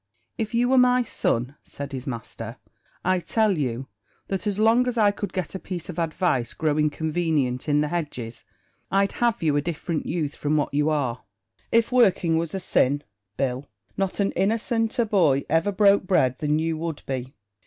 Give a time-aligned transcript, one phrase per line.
[0.35, 2.57] "If you were my son," said his master,
[3.05, 3.85] "I tell you
[4.29, 7.89] that, as long as I could get a piece of advice growing convenient in the
[7.89, 8.43] hedges,
[8.89, 11.21] I'd have you a different youth from what you are.
[11.71, 13.03] If working was a sin,
[13.37, 17.35] Bill, not an innocenter boy ever broke bread than you would be.